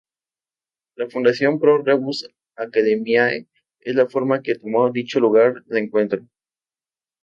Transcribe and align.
La 0.95 1.07
Fundación 1.11 1.59
Pro 1.59 1.83
Rebus 1.83 2.27
Academiae 2.55 3.45
es 3.81 3.93
la 3.93 4.07
forma 4.09 4.41
que 4.41 4.55
tomó 4.57 4.89
dicho 4.89 5.19
lugar 5.19 5.63
de 5.65 5.79
encuentro. 5.79 6.25